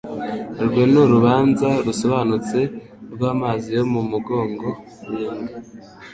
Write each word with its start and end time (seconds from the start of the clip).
Urwo 0.61 0.81
ni 0.91 0.97
urubanza 1.03 1.69
rusobanutse 1.85 2.59
rw 3.13 3.21
"amazi 3.33 3.67
yo 3.77 3.83
mu 3.91 4.01
mugongo 4.11 4.67
w'imbwa". 5.13 5.51